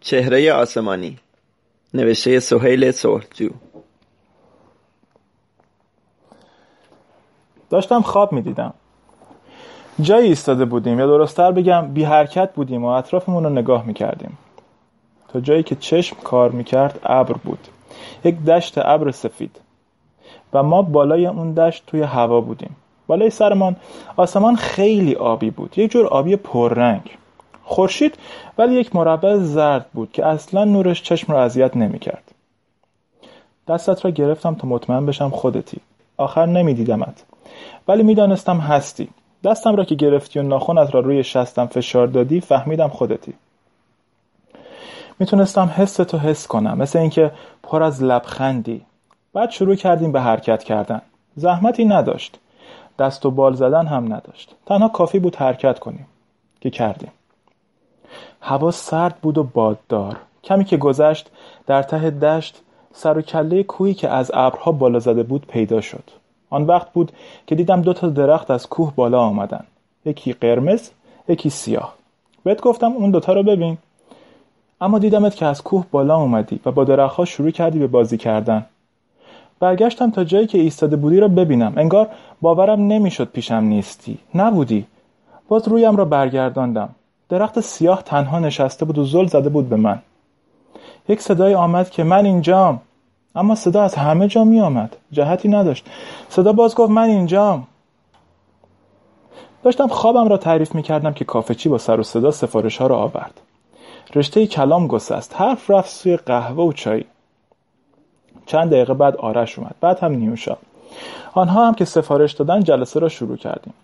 چهره 0.00 0.52
آسمانی. 0.52 1.18
نوشته 1.94 2.40
سهیل 2.40 2.90
صلحجو. 2.90 3.50
داشتم 7.70 8.00
خواب 8.00 8.32
می‌دیدم. 8.32 8.74
جایی 10.00 10.28
ایستاده 10.28 10.64
بودیم 10.64 10.98
یا 10.98 11.06
درستتر 11.06 11.52
بگم 11.52 11.94
بی 11.94 12.04
حرکت 12.04 12.52
بودیم 12.54 12.84
و 12.84 12.88
اطرافمون 12.88 13.44
رو 13.44 13.50
نگاه 13.50 13.86
می‌کردیم. 13.86 14.38
تا 15.28 15.40
جایی 15.40 15.62
که 15.62 15.74
چشم 15.76 16.16
کار 16.24 16.50
می‌کرد 16.50 17.00
ابر 17.02 17.32
بود. 17.32 17.68
یک 18.24 18.44
دشت 18.44 18.78
ابر 18.78 19.10
سفید. 19.10 19.60
و 20.52 20.62
ما 20.62 20.82
بالای 20.82 21.26
اون 21.26 21.54
دشت 21.54 21.86
توی 21.86 22.02
هوا 22.02 22.40
بودیم. 22.40 22.76
بالای 23.06 23.30
سرمان 23.30 23.76
آسمان 24.16 24.56
خیلی 24.56 25.14
آبی 25.14 25.50
بود. 25.50 25.78
یک 25.78 25.90
جور 25.90 26.06
آبی 26.06 26.36
پررنگ. 26.36 27.18
خورشید 27.70 28.18
ولی 28.58 28.74
یک 28.74 28.96
مربع 28.96 29.36
زرد 29.36 29.86
بود 29.92 30.12
که 30.12 30.26
اصلا 30.26 30.64
نورش 30.64 31.02
چشم 31.02 31.32
را 31.32 31.42
اذیت 31.42 31.76
نمی‌کرد. 31.76 32.22
دستت 33.68 34.04
را 34.04 34.10
گرفتم 34.10 34.54
تا 34.54 34.68
مطمئن 34.68 35.06
بشم 35.06 35.30
خودتی. 35.30 35.78
آخر 36.16 36.46
نمیدیدمت. 36.46 37.24
ولی 37.88 38.02
می‌دانستم 38.02 38.58
هستی. 38.58 39.08
دستم 39.44 39.76
را 39.76 39.84
که 39.84 39.94
گرفتی 39.94 40.38
و 40.38 40.42
ناخونت 40.42 40.94
را 40.94 41.00
روی 41.00 41.24
شستم 41.24 41.66
فشار 41.66 42.06
دادی 42.06 42.40
فهمیدم 42.40 42.88
خودتی. 42.88 43.34
می‌تونستم 45.18 45.74
حس 45.76 45.94
تو 45.94 46.18
حس 46.18 46.46
کنم 46.46 46.78
مثل 46.78 46.98
اینکه 46.98 47.32
پر 47.62 47.82
از 47.82 48.02
لبخندی. 48.02 48.82
بعد 49.34 49.50
شروع 49.50 49.74
کردیم 49.74 50.12
به 50.12 50.20
حرکت 50.20 50.62
کردن. 50.62 51.02
زحمتی 51.36 51.84
نداشت. 51.84 52.38
دست 52.98 53.26
و 53.26 53.30
بال 53.30 53.54
زدن 53.54 53.86
هم 53.86 54.04
نداشت. 54.04 54.54
تنها 54.66 54.88
کافی 54.88 55.18
بود 55.18 55.36
حرکت 55.36 55.78
کنیم. 55.78 56.06
که 56.60 56.70
کردیم. 56.70 57.10
هوا 58.40 58.70
سرد 58.70 59.14
بود 59.22 59.38
و 59.38 59.42
باددار. 59.42 60.16
کمی 60.44 60.64
که 60.64 60.76
گذشت 60.76 61.30
در 61.66 61.82
ته 61.82 62.10
دشت 62.10 62.62
سر 62.92 63.18
و 63.18 63.22
کله 63.22 63.62
کوهی 63.62 63.94
که 63.94 64.08
از 64.08 64.30
ابرها 64.34 64.72
بالا 64.72 64.98
زده 64.98 65.22
بود 65.22 65.46
پیدا 65.46 65.80
شد. 65.80 66.04
آن 66.50 66.64
وقت 66.64 66.92
بود 66.92 67.12
که 67.46 67.54
دیدم 67.54 67.82
دو 67.82 67.92
تا 67.92 68.08
درخت 68.08 68.50
از 68.50 68.68
کوه 68.68 68.92
بالا 68.94 69.20
آمدن. 69.20 69.64
یکی 70.04 70.32
قرمز 70.32 70.90
یکی 71.28 71.50
سیاه. 71.50 71.94
بهت 72.44 72.60
گفتم 72.60 72.92
اون 72.92 73.10
دوتا 73.10 73.32
رو 73.32 73.42
ببین. 73.42 73.78
اما 74.80 74.98
دیدمت 74.98 75.36
که 75.36 75.46
از 75.46 75.62
کوه 75.62 75.84
بالا 75.90 76.16
اومدی 76.16 76.60
و 76.66 76.72
با 76.72 76.84
درختها 76.84 77.24
شروع 77.24 77.50
کردی 77.50 77.78
به 77.78 77.86
بازی 77.86 78.18
کردن. 78.18 78.66
برگشتم 79.60 80.10
تا 80.10 80.24
جایی 80.24 80.46
که 80.46 80.58
ایستاده 80.58 80.96
بودی 80.96 81.20
را 81.20 81.28
ببینم. 81.28 81.72
انگار 81.76 82.08
باورم 82.40 82.80
نمی‌شد 82.80 83.28
پیشم 83.28 83.54
نیستی. 83.54 84.18
نبودی. 84.34 84.86
باز 85.48 85.68
رویم 85.68 85.96
را 85.96 86.04
برگرداندم. 86.04 86.88
درخت 87.30 87.60
سیاه 87.60 88.02
تنها 88.02 88.38
نشسته 88.38 88.84
بود 88.84 88.98
و 88.98 89.04
زل 89.04 89.26
زده 89.26 89.48
بود 89.48 89.68
به 89.68 89.76
من. 89.76 90.02
یک 91.08 91.20
صدای 91.20 91.54
آمد 91.54 91.90
که 91.90 92.04
من 92.04 92.24
اینجام. 92.24 92.80
اما 93.34 93.54
صدا 93.54 93.82
از 93.82 93.94
همه 93.94 94.28
جا 94.28 94.44
می 94.44 94.60
آمد. 94.60 94.96
جهتی 95.12 95.48
نداشت. 95.48 95.86
صدا 96.28 96.52
باز 96.52 96.74
گفت 96.74 96.90
من 96.90 97.02
اینجام. 97.02 97.66
داشتم 99.62 99.86
خوابم 99.88 100.28
را 100.28 100.36
تعریف 100.36 100.74
می 100.74 100.82
کردم 100.82 101.12
که 101.12 101.24
کافچی 101.24 101.68
با 101.68 101.78
سر 101.78 102.00
و 102.00 102.02
صدا 102.02 102.30
سفارش 102.30 102.76
ها 102.76 102.86
را 102.86 102.96
آورد. 102.96 103.40
رشته 104.14 104.46
کلام 104.46 104.86
گسست. 104.86 105.34
حرف 105.36 105.70
رفت 105.70 105.90
سوی 105.90 106.16
قهوه 106.16 106.64
و 106.64 106.72
چای. 106.72 107.04
چند 108.46 108.70
دقیقه 108.70 108.94
بعد 108.94 109.16
آرش 109.16 109.58
اومد. 109.58 109.74
بعد 109.80 109.98
هم 109.98 110.12
نیوشا. 110.12 110.56
آنها 111.32 111.66
هم 111.66 111.74
که 111.74 111.84
سفارش 111.84 112.32
دادن 112.32 112.62
جلسه 112.62 113.00
را 113.00 113.08
شروع 113.08 113.36
کردیم. 113.36 113.74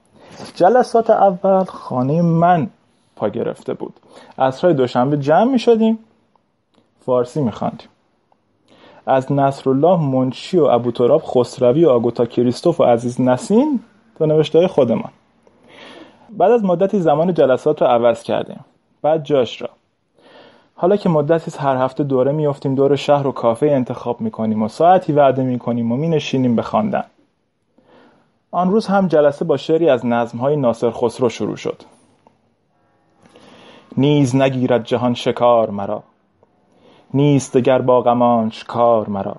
جلسات 0.55 1.11
اول 1.11 1.64
خانه 1.64 2.22
من. 2.22 2.70
پا 3.17 3.28
گرفته 3.28 3.75
بود. 3.75 3.95
عصرهای 4.39 4.75
دوشنبه 4.75 5.17
جمع 5.17 5.53
می 5.53 5.59
شدیم 5.59 5.98
فارسی 7.00 7.42
می 7.42 7.50
خاندیم. 7.50 7.89
از 9.06 9.33
نصرالله 9.33 10.00
منشی 10.00 10.58
و 10.58 10.64
ابوتراب 10.64 11.23
خسروی 11.25 11.84
و 11.84 11.89
آگوتا 11.89 12.27
کریستوف 12.27 12.81
و 12.81 12.84
عزیز 12.84 13.20
نسین 13.20 13.80
تا 14.18 14.24
نوشته 14.27 14.68
خودمان. 14.68 15.11
بعد 16.30 16.52
از 16.52 16.64
مدتی 16.64 17.01
زمان 17.01 17.35
جلسات 17.35 17.83
را 17.83 17.89
عوض 17.89 18.23
کردیم. 18.23 18.64
بعد 19.02 19.24
جاش 19.24 19.63
را. 19.63 19.69
حالا 20.74 20.96
که 20.96 21.08
مدتی 21.08 21.58
هر 21.58 21.77
هفته 21.77 22.05
دوره 22.05 22.33
میافتیم 22.33 22.74
دور 22.74 22.96
شهر 22.96 23.27
و 23.27 23.33
کافه 23.33 23.67
انتخاب 23.67 24.20
می‌کنیم 24.20 24.63
و 24.63 24.69
ساعتی 24.69 25.13
وعده 25.13 25.42
می‌کنیم 25.42 25.92
و 25.92 25.96
مینشینیم 25.96 26.57
به 26.57 26.63
خواندن. 26.63 27.05
آن 28.51 28.70
روز 28.70 28.86
هم 28.86 29.08
جلسه 29.08 29.45
با 29.45 29.57
شعری 29.57 29.89
از 29.89 30.07
نظمهای 30.07 30.57
ناصر 30.57 30.90
خسرو 30.90 31.29
شروع 31.29 31.57
شد. 31.57 31.83
نیز 33.98 34.36
نگیرد 34.36 34.84
جهان 34.84 35.14
شکار 35.14 35.70
مرا. 35.70 36.02
نیست 37.14 37.57
دگر 37.57 37.83
با 37.83 38.02
غمانش 38.02 38.64
کار 38.64 39.08
مرا. 39.08 39.36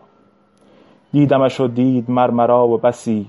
دیدمش 1.11 1.59
و 1.59 1.67
دید 1.67 2.11
مر 2.11 2.29
مرا 2.29 2.67
و 2.67 2.77
بسی. 2.77 3.27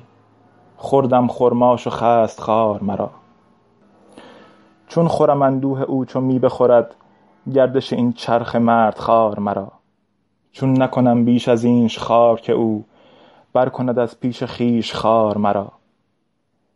خوردم 0.76 1.28
خرماش 1.28 1.86
و 1.86 1.90
خست 1.90 2.40
خار 2.40 2.82
مرا. 2.82 3.10
چون 4.88 5.08
خورم 5.08 5.42
اندوه 5.42 5.82
او 5.82 6.04
چون 6.04 6.24
می 6.24 6.38
بخورد 6.38 6.94
گردش 7.54 7.92
این 7.92 8.12
چرخ 8.12 8.56
مرد 8.56 8.98
خار 8.98 9.38
مرا. 9.38 9.68
چون 10.52 10.82
نکنم 10.82 11.24
بیش 11.24 11.48
از 11.48 11.64
اینش 11.64 11.98
خار 11.98 12.40
که 12.40 12.52
او 12.52 12.84
بر 13.52 13.68
کند 13.68 13.98
از 13.98 14.20
پیش 14.20 14.44
خیش 14.44 14.94
خار 14.94 15.38
مرا. 15.38 15.72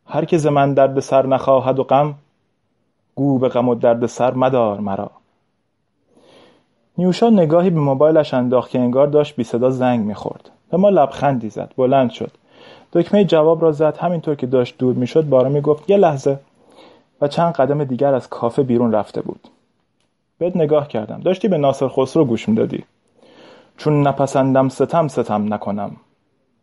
هر 0.07 0.25
که 0.25 0.39
ز 0.39 0.47
من 0.47 0.75
درد 0.75 1.01
سر 1.01 1.27
نخواهد 1.27 1.79
و 1.79 1.85
غم 1.85 2.15
گو 3.23 3.39
به 3.39 3.49
غم 3.49 3.69
و 3.69 3.75
درد 3.75 4.07
سر 4.07 4.35
مدار 4.35 4.81
مرا. 4.81 5.11
نیوشا 6.99 7.31
نگاهی 7.31 7.71
به 7.71 7.81
موبایلش 7.81 8.35
انداخت 8.35 8.71
که 8.71 8.79
انگار 8.79 9.07
داشت 9.07 9.37
بی 9.37 9.45
صدا 9.45 9.71
زنگ 9.71 10.01
می‌خورد. 10.07 10.51
به 10.71 10.77
ما 10.77 10.89
لبخندی 10.89 11.51
زد 11.51 11.73
بلند 11.77 12.11
شد. 12.11 12.31
دکمه 12.93 13.25
جواب 13.25 13.63
را 13.63 13.73
زد 13.73 13.97
همینطور 13.97 14.35
که 14.35 14.47
داشت 14.47 14.79
دور 14.79 14.95
می‌شد 14.95 15.29
بارا 15.29 15.49
می‌گفت 15.49 15.91
یه 15.91 15.97
لحظه. 15.97 16.39
و 17.21 17.29
چند 17.29 17.53
قدم 17.53 17.85
دیگر 17.85 18.15
از 18.15 18.29
کافه 18.29 18.63
بیرون 18.63 18.93
رفته 18.93 19.23
بود. 19.23 19.49
بهت 20.39 20.57
نگاه 20.57 20.89
کردم. 20.89 21.21
داشتی 21.21 21.49
به 21.49 21.59
ناصر 21.59 21.89
خسرو 21.89 22.25
گوش 22.25 22.49
می‌دادی. 22.49 22.85
چون 23.77 24.07
نپسندم 24.07 24.69
ستم 24.69 25.09
ستم 25.09 25.55
نکنم. 25.55 25.97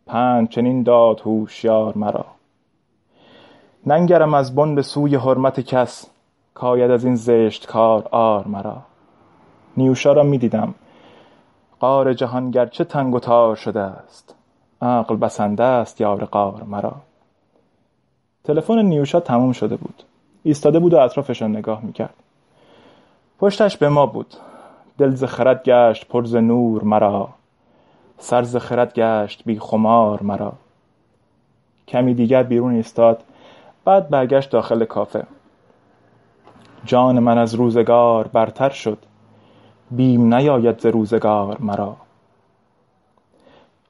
پنج 0.07 0.49
چنین 0.49 0.83
داد 0.83 1.19
هوشیار 1.19 1.97
مرا. 1.97 2.25
ننگرم 3.85 4.33
از 4.33 4.55
بن 4.55 4.75
به 4.75 4.81
سوی 4.81 5.15
حرمت 5.15 5.59
کس. 5.59 6.05
کاید 6.53 6.91
از 6.91 7.05
این 7.05 7.15
زشت 7.15 7.67
کار 7.67 8.07
آر 8.11 8.47
مرا. 8.47 8.77
نیوشا 9.77 10.13
را 10.13 10.23
می‌دیدم. 10.23 10.75
قار 11.79 12.13
جهان 12.13 12.51
گرچه 12.51 12.83
تنگ 12.83 13.15
و 13.15 13.19
تار 13.19 13.55
شده 13.55 13.79
است. 13.79 14.35
عقل 14.81 15.15
بسنده 15.15 15.63
است 15.63 16.01
یار 16.01 16.25
قار 16.25 16.63
مرا. 16.63 16.95
تلفن 18.43 18.79
نیوشا 18.79 19.19
تموم 19.19 19.51
شده 19.51 19.75
بود. 19.75 20.03
ایستاده 20.43 20.79
بود 20.79 20.93
و 20.93 20.97
اطرافشان 20.97 21.51
نگاه 21.57 21.81
می‌کرد. 21.81 22.13
پشتش 23.39 23.77
به 23.77 23.89
ما 23.89 24.05
بود. 24.05 24.33
دل 24.97 25.09
ز 25.09 25.23
خرد 25.23 25.63
گشت 25.63 26.07
پر 26.07 26.25
ز 26.25 26.35
نور 26.35 26.83
مرا. 26.83 27.29
سر 28.17 28.43
ز 28.43 28.55
خرد 28.55 28.93
گشت 28.93 29.43
بی 29.45 29.59
خمار 29.59 30.23
مرا. 30.23 30.53
کمی 31.88 32.13
دیگر 32.13 32.43
بیرون 32.43 32.73
ایستاد. 32.73 33.23
بعد 33.85 34.09
برگشت 34.09 34.49
داخل 34.49 34.85
کافه. 34.85 35.25
جان 36.85 37.19
من 37.19 37.38
از 37.38 37.53
روزگار 37.56 38.28
برتر 38.28 38.69
شد. 38.69 38.97
بیم 39.91 40.34
نیاید 40.34 40.79
ز 40.79 40.85
روزگار 40.85 41.57
مرا. 41.59 41.95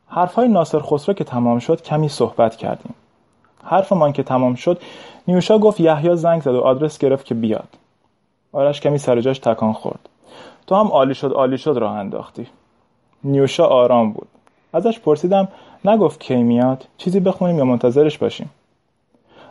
حرفهای 0.07 0.47
ناصر 0.47 0.79
خسرو 0.79 1.13
که 1.13 1.23
تمام 1.23 1.59
شد 1.59 1.81
کمی 1.81 2.09
صحبت 2.09 2.55
کردیم. 2.55 2.93
حرفمان 3.63 4.13
که 4.13 4.23
تمام 4.23 4.55
شد 4.55 4.81
نیوشا 5.27 5.57
گفت 5.57 5.79
یحیی 5.79 6.15
زنگ 6.15 6.41
زد 6.41 6.55
و 6.55 6.59
آدرس 6.59 6.97
گرفت 6.97 7.25
که 7.25 7.35
بیاد. 7.35 7.77
آرش 8.51 8.81
کمی 8.81 8.97
سر 8.97 9.21
جاش 9.21 9.39
تکان 9.39 9.73
خورد. 9.73 10.09
تو 10.67 10.75
هم 10.75 10.87
عالی 10.87 11.15
شد 11.15 11.31
عالی 11.31 11.57
شد 11.57 11.77
راه 11.77 11.93
انداختی. 11.95 12.47
نیوشا 13.23 13.67
آرام 13.67 14.11
بود. 14.11 14.27
ازش 14.73 14.99
پرسیدم 14.99 15.47
نگفت 15.85 16.19
کی 16.19 16.43
میاد؟ 16.43 16.87
چیزی 16.97 17.19
بخونیم 17.19 17.57
یا 17.57 17.65
منتظرش 17.65 18.17
باشیم؟ 18.17 18.49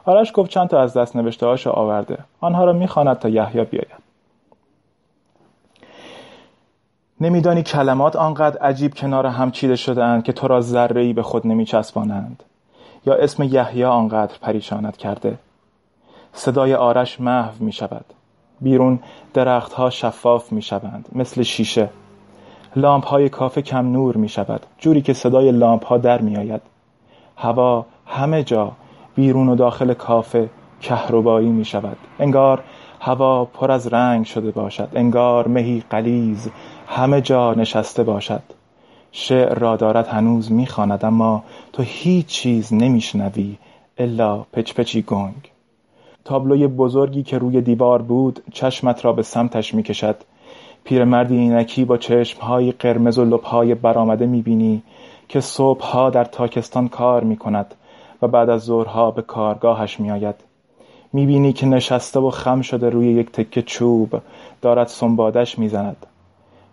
آرش 0.09 0.33
گفت 0.35 0.51
چند 0.51 0.69
تا 0.69 0.81
از 0.81 0.97
دست 0.97 1.17
نوشته 1.17 1.71
آورده. 1.71 2.19
آنها 2.41 2.65
را 2.65 2.73
می‌خواند 2.73 3.19
تا 3.19 3.29
یحیی 3.29 3.65
بیاید. 3.65 4.09
نمیدانی 7.21 7.63
کلمات 7.63 8.17
آنقدر 8.17 8.59
عجیب 8.59 8.95
کنار 8.95 9.27
هم 9.27 9.51
چیده 9.51 9.77
شده 9.77 10.05
اند 10.05 10.23
که 10.25 10.33
تو 10.33 10.49
را 10.49 10.61
ذره 10.61 11.13
به 11.13 11.23
خود 11.23 11.47
نمیچسبانند. 11.47 12.43
یا 13.07 13.15
اسم 13.15 13.43
یحیی 13.43 13.85
آنقدر 13.85 14.35
پریشانت 14.41 14.97
کرده. 14.97 15.39
صدای 16.33 16.75
آرش 16.75 17.21
محو 17.21 17.65
می 17.65 17.73
شود 17.73 18.05
بیرون 18.61 19.01
درختها 19.35 19.91
شفاف 19.91 20.53
می 20.53 20.63
شوند 20.63 21.09
مثل 21.13 21.43
شیشه. 21.43 21.89
لامپ 22.77 23.07
های 23.07 23.29
کافه 23.29 23.63
کم 23.63 23.93
نور 23.93 24.17
می 24.17 24.29
شود 24.29 24.67
جوری 24.79 25.03
که 25.03 25.13
صدای 25.13 25.53
لامپ 25.53 25.85
ها 25.87 25.99
در 25.99 26.21
می 26.21 26.37
آید 26.37 26.63
هوا 27.37 27.87
همه 28.07 28.43
جا 28.43 28.73
بیرون 29.19 29.49
و 29.49 29.55
داخل 29.55 29.95
کافه 29.95 30.49
کهربایی 30.81 31.49
می 31.49 31.65
شود. 31.65 31.97
انگار 32.19 32.63
هوا 33.01 33.45
پر 33.45 33.71
از 33.71 33.87
رنگ 33.87 34.25
شده 34.25 34.51
باشد. 34.51 34.89
انگار 34.95 35.49
مهی 35.49 35.83
غلیظ 35.91 36.49
همه 36.87 37.21
جا 37.21 37.55
نشسته 37.55 38.03
باشد. 38.03 38.43
شعر 39.13 39.59
را 39.59 39.77
دارد 39.77 40.07
هنوز 40.09 40.53
می‌خواند 40.53 41.05
اما 41.05 41.43
تو 41.73 41.83
هیچ 41.83 42.27
چیز 42.27 42.75
نمیشنوی 42.75 43.57
الا 43.99 44.37
پچ 44.53 44.75
پچی 44.75 45.03
گنگ. 45.03 45.51
تابلوی 46.25 46.67
بزرگی 46.67 47.23
که 47.23 47.39
روی 47.39 47.61
دیوار 47.61 48.03
بود 48.03 48.43
چشمت 48.53 49.05
را 49.05 49.13
به 49.13 49.23
سمتش 49.23 49.75
می‌کشد 49.75 50.17
پیرمردی 50.85 51.37
اینکی 51.37 51.85
با 51.85 51.97
چشمهای 51.97 52.73
قرمز 52.73 53.19
و 53.19 53.25
لبهای 53.25 53.75
برآمده 53.75 54.27
می‌بینی 54.27 54.83
که 55.29 55.41
صبحها 55.41 56.11
در 56.11 56.25
تاکستان 56.25 56.89
کار 56.89 57.25
می‌کند 57.25 57.75
و 58.23 58.29
بعد 58.29 58.51
از 58.51 58.63
ظهرها 58.63 59.11
به 59.11 59.23
کارگاهش 59.23 60.01
میآید. 60.01 60.35
می‌بینی 61.13 61.53
که 61.53 61.67
نشسته 61.67 62.21
و 62.21 62.31
خم 62.31 62.61
شده 62.61 62.91
روی 62.91 63.13
یک 63.13 63.33
تکه 63.33 63.63
چوب 63.63 64.21
دارد 64.63 64.87
سنبادش 64.87 65.59
می‌زند. 65.59 66.07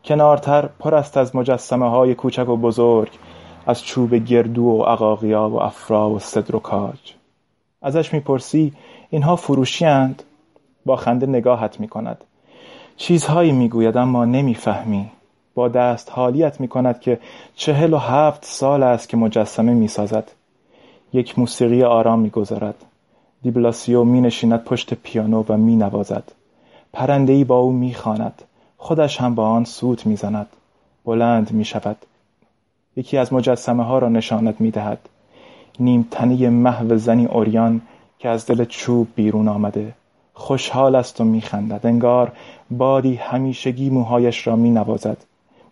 کنارتر 0.06 0.70
پر 0.80 0.96
است 0.96 1.18
از 1.18 1.36
مجسمه 1.36 1.90
های 1.90 2.16
کوچک 2.16 2.50
و 2.50 2.58
بزرگ 2.58 3.10
از 3.66 3.84
چوب 3.84 4.16
گردو 4.16 4.64
و 4.64 4.82
عقاقیا 4.82 5.50
و 5.50 5.62
افرا 5.62 6.10
و 6.10 6.20
صدر 6.20 6.56
و 6.56 6.60
کاج. 6.60 7.14
ازش 7.82 8.14
می‌پرسی 8.14 8.74
اینها 9.10 9.36
فروشی 9.36 9.86
اند؟ 9.86 10.24
با 10.86 10.96
خنده 10.96 11.26
نگاهت 11.26 11.80
می‌کند. 11.80 12.24
چیزهایی 12.98 13.52
می‌گوید 13.52 13.98
اما 13.98 14.26
نمی‌فهمی. 14.26 15.12
با 15.56 15.68
دست 15.68 16.12
حالیت 16.12 16.62
می‌کند 16.62 17.00
که 17.00 17.20
چهل 17.56 17.94
و 17.94 17.98
هفت 17.98 18.46
سال 18.46 18.84
است 18.84 19.10
که 19.10 19.18
مجسمه 19.18 19.74
می‌سازد. 19.74 20.32
یک 21.16 21.40
موسیقی 21.40 21.84
آرام 21.84 22.20
می‌گذارد. 22.20 22.76
دیبلاسیو 23.42 24.04
می 24.04 24.22
نشیند 24.22 24.64
پشت 24.64 24.94
پیانو 24.94 25.44
و 25.50 25.58
می 25.58 25.76
نوازد 25.76 26.24
پرندهی 26.94 27.44
با 27.44 27.58
او 27.58 27.72
می 27.72 27.94
خاند. 27.94 28.42
خودش 28.78 29.22
هم 29.22 29.36
با 29.36 29.50
آن 29.50 29.64
سوت 29.64 30.06
می 30.06 30.16
زند. 30.16 30.48
بلند 31.06 31.52
می 31.52 31.66
شود 31.66 31.98
یکی 32.96 33.18
از 33.18 33.34
مجسمه 33.34 33.84
ها 33.84 34.00
را 34.00 34.10
نشانت 34.10 34.62
می 34.62 34.72
دهد 34.72 35.00
نیم 35.80 36.08
محو 36.50 36.98
زنی 36.98 37.26
اوریان 37.26 37.82
که 38.20 38.30
از 38.30 38.46
دل 38.46 38.66
چوب 38.66 39.08
بیرون 39.16 39.48
آمده. 39.48 39.94
خوشحال 40.34 40.96
است 40.96 41.22
و 41.22 41.24
میخندد. 41.24 41.86
انگار 41.86 42.32
بادی 42.72 43.16
همیشگی 43.16 43.90
موهایش 43.90 44.48
را 44.48 44.56
می 44.56 44.70
نوازد 44.70 45.18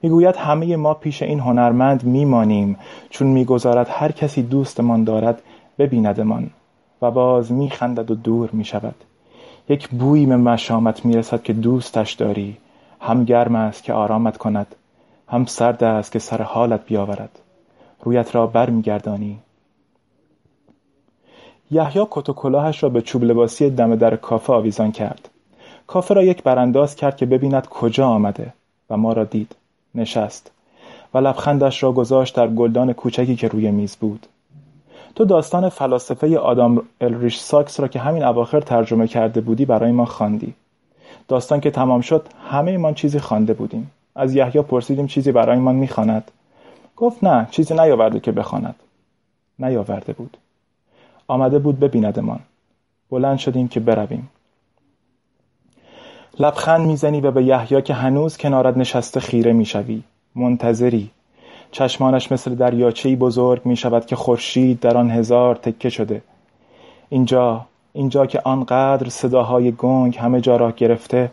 می‌گوید 0.03 0.35
همه 0.35 0.75
ما 0.75 0.93
پیش 0.93 1.21
این 1.21 1.39
هنرمند 1.39 2.03
میمانیم 2.03 2.77
چون 3.09 3.27
می‌گذارد 3.27 3.87
هر 3.89 4.11
کسی 4.11 4.43
دوستمان 4.43 5.03
دارد 5.03 5.41
ببیندمان 5.77 6.49
و 7.01 7.11
باز 7.11 7.51
میخندد 7.51 8.11
و 8.11 8.15
دور 8.15 8.49
می‌شود. 8.53 8.95
یک 9.69 9.89
بویی 9.89 10.25
به 10.25 10.37
مشامت 10.37 11.05
می‌رسد 11.05 11.43
که 11.43 11.53
دوستش 11.53 12.13
داری 12.13 12.57
هم 12.99 13.23
گرم 13.23 13.55
است 13.55 13.83
که 13.83 13.93
آرامت 13.93 14.37
کند 14.37 14.75
هم 15.27 15.45
سرد 15.45 15.83
است 15.83 16.11
که 16.11 16.19
سر 16.19 16.41
حالت 16.41 16.85
بیاورد. 16.85 17.39
رویت 18.03 18.35
را 18.35 18.47
بر 18.47 18.69
میگردانی 18.69 19.39
یحیی 21.71 22.05
کت 22.11 22.29
و 22.29 22.33
کلاهش 22.33 22.83
را 22.83 22.89
به 22.89 23.01
چوب 23.01 23.23
لباسی 23.23 23.69
دم 23.69 23.95
در 23.95 24.15
کافه 24.15 24.53
آویزان 24.53 24.91
کرد. 24.91 25.29
کافه 25.87 26.13
را 26.13 26.23
یک 26.23 26.43
برانداز 26.43 26.95
کرد 26.95 27.17
که 27.17 27.25
ببیند 27.25 27.67
کجا 27.67 28.07
آمده 28.07 28.53
و 28.89 28.97
ما 28.97 29.13
را 29.13 29.23
دید. 29.23 29.55
نشست 29.95 30.51
و 31.13 31.17
لبخندش 31.17 31.83
را 31.83 31.91
گذاشت 31.91 32.35
در 32.35 32.47
گلدان 32.47 32.93
کوچکی 32.93 33.35
که 33.35 33.47
روی 33.47 33.71
میز 33.71 33.95
بود. 33.95 34.27
تو 35.15 35.25
داستان 35.25 35.69
فلاسفه 35.69 36.37
آدام 36.37 36.81
الریش 37.01 37.39
ساکس 37.39 37.79
را 37.79 37.87
که 37.87 37.99
همین 37.99 38.23
اواخر 38.23 38.59
ترجمه 38.59 39.07
کرده 39.07 39.41
بودی 39.41 39.65
برای 39.65 39.91
ما 39.91 40.05
خواندی. 40.05 40.53
داستان 41.27 41.59
که 41.59 41.71
تمام 41.71 42.01
شد 42.01 42.27
همه 42.51 42.71
ایمان 42.71 42.93
چیزی 42.93 43.19
خوانده 43.19 43.53
بودیم. 43.53 43.91
از 44.15 44.35
یحیی 44.35 44.61
پرسیدیم 44.61 45.07
چیزی 45.07 45.31
برای 45.31 45.59
من 45.59 45.75
می‌خواند. 45.75 46.31
گفت 46.97 47.23
نه 47.23 47.47
چیزی 47.51 47.73
نیاورده 47.73 48.19
که 48.19 48.31
بخواند. 48.31 48.75
نیاورده 49.59 50.13
بود. 50.13 50.37
آمده 51.27 51.59
بود 51.59 51.79
ببیندمان. 51.79 52.39
بلند 53.11 53.37
شدیم 53.37 53.67
که 53.67 53.79
برویم. 53.79 54.29
لبخند 56.39 56.87
می‌زنی 56.87 57.21
و 57.21 57.31
به 57.31 57.43
یحیی 57.43 57.81
که 57.81 57.93
هنوز 57.93 58.37
کنارت 58.37 58.77
نشسته 58.77 59.19
خیره 59.19 59.53
می‌شوی. 59.53 60.03
منتظری. 60.35 61.09
چشمانش 61.71 62.31
مثل 62.31 62.55
دریاچهای 62.55 63.15
بزرگ 63.15 63.61
می 63.65 63.75
شود 63.75 64.05
که 64.05 64.15
خورشید 64.15 64.79
در 64.79 64.97
آن 64.97 65.11
هزار 65.11 65.55
تکه 65.55 65.89
شده. 65.89 66.21
اینجا 67.09 67.65
اینجا 67.93 68.25
که 68.25 68.41
آنقدر 68.43 69.09
صداهای 69.09 69.71
گنگ 69.71 70.17
همه 70.17 70.41
جا 70.41 70.57
را 70.57 70.71
گرفته 70.71 71.31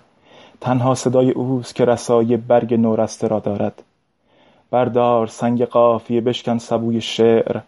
تنها 0.61 0.95
صدای 0.95 1.31
اوست 1.31 1.75
که 1.75 1.85
رسای 1.85 2.37
برگ 2.37 2.75
نورسته 2.75 3.29
را 3.29 3.39
دارد. 3.39 3.83
بردار 4.71 5.27
سنگ 5.27 5.65
قافیه 5.65 6.21
بشکن 6.21 6.59
سبوی 6.59 7.01
شعر 7.01 7.61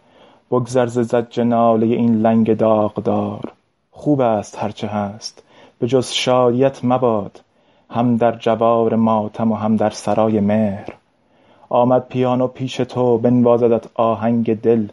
بگذر 0.51 0.85
ز 0.85 0.99
زج 0.99 1.39
ناله 1.39 1.85
این 1.85 2.21
لنگ 2.21 2.57
داغدار. 2.57 3.51
خوب 3.91 4.21
است 4.21 4.57
هرچه 4.59 4.87
هست. 4.87 5.43
به 5.79 5.87
جز 5.87 6.11
شادیت 6.11 6.85
مباد 6.85 7.41
هم 7.89 8.17
در 8.17 8.31
جوار 8.31 8.95
ماتم 8.95 9.51
و 9.51 9.55
هم 9.55 9.75
در 9.75 9.89
سرای 9.89 10.39
مهر. 10.39 10.89
آمد 11.69 12.07
پیانو 12.07 12.47
پیش 12.47 12.75
تو 12.75 13.17
بنوازدت 13.17 13.85
آهنگ 13.93 14.61
دل. 14.61 14.87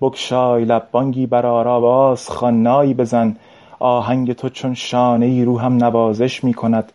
بگشای 0.00 0.64
لب 0.64 0.88
بانگی 0.92 1.26
برآر 1.26 1.68
آواز 1.68 2.28
خوان 2.28 2.92
بزن. 2.94 3.36
آهنگ 3.78 4.32
تو 4.32 4.48
چون 4.48 4.74
شانه 4.74 5.26
ای 5.26 5.44
روحم 5.44 5.84
نوازش 5.84 6.44
می 6.44 6.54
کند 6.54 6.92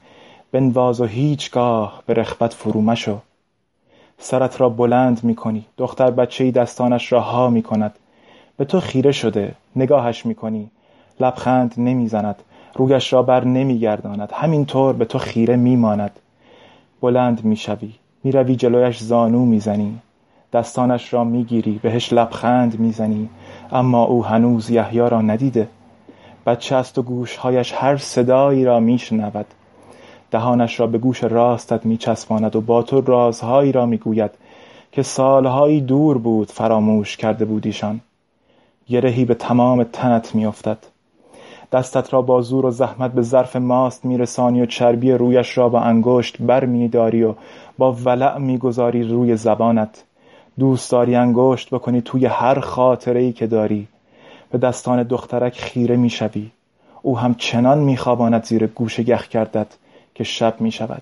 بنواز 0.51 1.01
و 1.01 1.05
هیچگاه 1.05 2.03
به 2.05 2.13
رخوت 2.13 2.53
فرو 2.53 2.81
مشو. 2.81 3.17
سرت 4.19 4.61
را 4.61 4.69
بلند 4.69 5.23
می 5.23 5.35
کنی 5.35 5.65
دختر 5.77 6.11
بچه 6.11 6.43
ای 6.43 6.51
دستانش 6.51 7.11
را 7.11 7.21
ها 7.21 7.49
می 7.49 7.63
کند 7.63 7.95
به 8.57 8.65
تو 8.65 8.79
خیره 8.79 9.11
شده 9.11 9.55
نگاهش 9.75 10.25
می 10.25 10.35
کنی 10.35 10.69
لبخند 11.19 11.73
نمی 11.77 12.07
زند 12.07 12.35
رویش 12.79 13.13
را 13.13 13.23
بر 13.23 13.45
نمی 13.45 13.79
گرداند 13.79 14.31
همینطور 14.33 14.93
به 14.93 15.05
تو 15.05 15.17
خیره 15.17 15.55
می 15.55 15.75
ماند 15.75 16.19
بلند 17.01 17.45
می 17.45 17.55
شوی 17.55 17.93
می‌روی 18.23 18.55
جلویش 18.55 18.99
زانو 18.99 19.45
می‌زنی. 19.45 19.99
دستانش 20.53 21.13
را 21.13 21.23
می‌گیری. 21.23 21.79
بهش 21.83 22.13
لبخند 22.13 22.79
می‌زنی. 22.79 23.29
اما 23.71 24.03
او 24.03 24.25
هنوز 24.25 24.69
یحیی 24.69 24.99
را 24.99 25.21
ندیده. 25.21 25.67
بچه 26.45 26.75
است 26.75 26.97
و 26.97 27.01
گوشهایش 27.01 27.73
هر 27.73 27.97
صدایی 27.97 28.65
را 28.65 28.79
میشنود. 28.79 29.45
دهانش 30.31 30.79
را 30.79 30.87
به 30.87 30.97
گوش 30.97 31.23
راستت 31.23 31.85
میچسباند 31.85 32.55
و 32.55 32.61
با 32.61 32.83
تو 32.83 33.01
رازهایی 33.01 33.71
را 33.71 33.85
می‌گوید 33.85 34.31
که 34.91 35.03
سالهایی 35.03 35.81
دور 35.81 36.17
بود 36.17 36.51
فراموش 36.51 37.17
کرده 37.17 37.45
بودیشان 37.45 38.01
گرهی 38.87 39.25
به 39.25 39.33
تمام 39.33 39.83
تنت 39.83 40.35
میافتد. 40.35 40.77
دستت 41.71 42.13
را 42.13 42.21
با 42.21 42.41
زور 42.41 42.65
و 42.65 42.71
زحمت 42.71 43.11
به 43.11 43.21
ظرف 43.21 43.55
ماست 43.55 44.05
میرسانی 44.05 44.61
و 44.61 44.65
چربی 44.65 45.11
رویش 45.11 45.57
را 45.57 45.69
با 45.69 45.79
انگشت 45.79 46.41
بر 46.41 46.65
میداری 46.65 47.23
و 47.23 47.33
با 47.77 47.91
ولع 47.93 48.37
می‌گذاری 48.37 49.03
روی 49.03 49.35
زبانت. 49.35 50.03
دوست 50.59 50.91
داری 50.91 51.15
انگشت 51.15 51.69
بکنی 51.69 52.01
توی 52.01 52.25
هر 52.25 52.59
خاطره 52.59 53.19
ای 53.21 53.33
که 53.33 53.47
داری. 53.47 53.87
به 54.51 54.57
دستان 54.57 55.03
دخترک 55.03 55.59
خیره 55.59 55.95
می‌شوی. 55.95 56.51
او 57.01 57.19
هم 57.19 57.35
چنان 57.35 57.77
میخواباند 57.79 58.43
زیر 58.43 58.67
گوش 58.67 58.99
یخ 58.99 59.27
کردت 59.27 59.67
که 60.15 60.23
شب 60.23 60.61
می‌شود. 60.61 61.01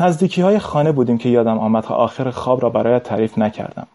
نزدیکی 0.00 0.42
های 0.42 0.58
خانه 0.58 0.92
بودیم 0.92 1.18
که 1.18 1.28
یادم 1.28 1.58
آمد 1.58 1.84
تا 1.84 1.94
آخر 1.94 2.30
خواب 2.30 2.62
را 2.62 2.70
برایت 2.70 3.02
تعریف 3.02 3.38
نکردم. 3.38 3.86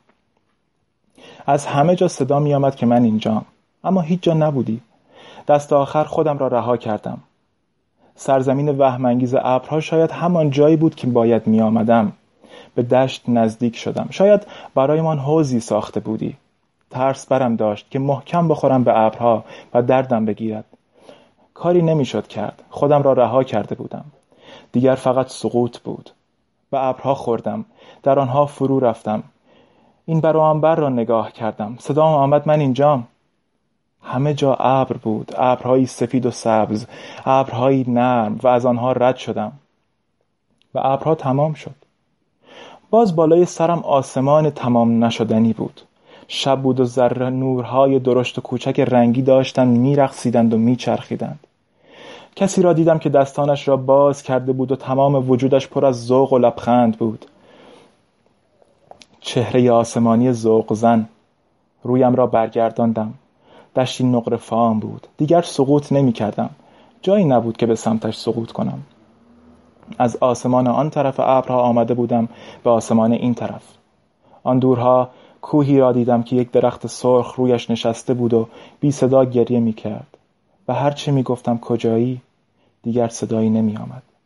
از 1.46 1.66
همه 1.66 1.96
جا 1.96 2.08
صدا 2.08 2.40
می 2.40 2.54
آمد 2.54 2.76
که 2.76 2.86
من 2.86 3.04
اینجام. 3.04 3.46
اما 3.84 4.02
هیچ 4.02 4.22
جا 4.22 4.34
نبودی. 4.34 4.82
دست 5.48 5.74
آخر 5.74 6.04
خودم 6.04 6.38
را 6.38 6.48
رها 6.48 6.78
کردم. 6.78 7.18
سرزمین 8.16 8.70
وهمانگیز 8.70 9.36
ابرها 9.36 9.80
شاید 9.80 10.12
همان 10.12 10.50
جایی 10.50 10.76
بود 10.76 10.96
که 10.96 11.08
باید 11.08 11.48
می 11.48 11.62
آمدم 11.62 12.12
به 12.76 12.84
دشت 12.84 13.24
نزدیک 13.28 13.76
شدم. 13.76 14.08
شاید 14.10 14.48
برایمان 14.76 15.20
حوزی 15.20 15.60
ساخته 15.60 16.00
بودی. 16.00 16.38
ترس 16.90 17.26
برم 17.26 17.56
داشت 17.56 17.90
که 17.90 18.00
محکم 18.00 18.48
بخورم 18.48 18.84
به 18.84 19.00
ابرها 19.00 19.44
و 19.74 19.82
دردم 19.82 20.26
بگیرد. 20.26 20.66
کاری 21.54 21.82
نمی‌شد 21.82 22.28
کرد. 22.28 22.64
خودم 22.70 23.02
را 23.02 23.14
رها 23.14 23.44
کرده 23.44 23.76
بودم. 23.76 24.06
دیگر 24.72 24.96
فقط 24.96 25.28
سقوط 25.28 25.80
بود. 25.80 26.10
به 26.72 26.86
ابرها 26.86 27.16
خوردم. 27.16 27.66
در 28.04 28.20
آنها 28.20 28.46
فرو 28.46 28.80
رفتم. 28.80 29.24
این 30.06 30.20
بر 30.20 30.76
را 30.76 30.90
نگاه 30.90 31.32
کردم. 31.32 31.76
صدا 31.80 32.04
آمد 32.04 32.48
من 32.48 32.60
اینجام. 32.60 33.08
همه 34.04 34.34
جا 34.34 34.54
ابر 34.54 34.98
بود 34.98 35.32
ابرهایی 35.38 35.86
سفید 35.86 36.26
و 36.26 36.32
سبز 36.32 36.86
ابرهایی 37.26 37.86
نرم 37.88 38.40
و 38.44 38.48
از 38.48 38.66
آنها 38.66 38.92
رد 38.92 39.16
شدم. 39.16 39.52
و 40.76 40.80
ابرها 40.84 41.16
تمام 41.16 41.54
شد. 41.54 41.76
باز 42.90 43.16
بالای 43.16 43.46
سرم 43.46 43.80
آسمان 43.80 44.50
تمام 44.50 45.04
نشدنی 45.04 45.54
بود. 45.54 45.82
شب 46.28 46.62
بود 46.62 46.80
و 46.80 46.86
ذره 46.86 47.30
نورهای 47.30 48.00
درشت 48.00 48.38
و 48.38 48.42
کوچک 48.42 48.80
رنگی 48.80 49.22
داشتند 49.22 49.78
میرقصیدند 49.78 50.54
و 50.54 50.58
میچرخیدند. 50.58 51.40
کسی 52.36 52.62
را 52.62 52.74
دیدم 52.74 53.00
که 53.00 53.10
دستانش 53.10 53.68
را 53.68 53.78
باز 53.78 54.24
کرده 54.24 54.54
بود 54.54 54.72
و 54.72 54.76
تمام 54.76 55.30
وجودش 55.30 55.68
پر 55.68 55.86
از 55.86 56.06
ذوق 56.06 56.34
و 56.34 56.38
لبخند 56.38 56.98
بود. 56.98 57.26
چهره 59.20 59.72
آسمانی 59.72 60.32
ذوق 60.32 60.74
زن. 60.74 61.08
رویم 61.84 62.16
را 62.16 62.28
برگرداندم. 62.28 63.14
دشتی 63.76 64.04
نقره 64.04 64.38
فام 64.38 64.80
بود. 64.80 65.08
دیگر 65.18 65.42
سقوط 65.42 65.92
نمی 65.92 66.14
کردم 66.14 66.50
جایی 67.02 67.26
نبود 67.26 67.58
که 67.58 67.66
به 67.66 67.76
سمتش 67.76 68.18
سقوط 68.18 68.52
کنم. 68.52 68.80
از 69.98 70.18
آسمان 70.22 70.68
آن 70.68 70.90
طرف 70.90 71.20
ابرها 71.20 71.62
آمده 71.62 71.94
بودم 71.94 72.30
به 72.64 72.70
آسمان 72.70 73.12
این 73.12 73.34
طرف. 73.34 73.64
آن 74.44 74.60
دورها 74.60 75.10
کوهی 75.42 75.80
را 75.80 75.92
دیدم 75.92 76.24
که 76.24 76.36
یک 76.36 76.52
درخت 76.52 76.88
سرخ 76.88 77.34
رویش 77.36 77.70
نشسته 77.70 78.14
بود 78.14 78.34
و 78.34 78.48
بی 78.80 78.92
صدا 78.92 79.26
گریه 79.26 79.60
می 79.60 79.74
کرد 79.74 80.18
و 80.68 80.74
هرچه 80.74 81.12
می 81.12 81.24
گفتم 81.24 81.58
کجایی 81.58 82.22
دیگر 82.84 83.08
صدایی 83.08 83.50
نمی 83.50 83.78
آمد 83.78 84.04